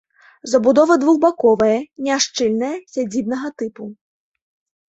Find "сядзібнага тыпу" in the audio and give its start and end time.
2.95-3.83